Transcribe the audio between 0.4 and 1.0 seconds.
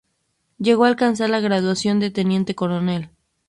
Llegó a